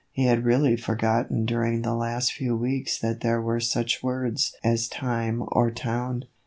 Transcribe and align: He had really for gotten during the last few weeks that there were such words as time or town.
He 0.11 0.25
had 0.25 0.45
really 0.45 0.75
for 0.77 0.95
gotten 0.95 1.45
during 1.45 1.83
the 1.83 1.93
last 1.93 2.33
few 2.33 2.55
weeks 2.57 2.97
that 2.97 3.19
there 3.21 3.39
were 3.39 3.59
such 3.59 4.01
words 4.01 4.51
as 4.63 4.87
time 4.87 5.43
or 5.51 5.69
town. 5.69 6.25